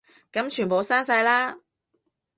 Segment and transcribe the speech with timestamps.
[0.33, 1.59] 噉全部刪晒啦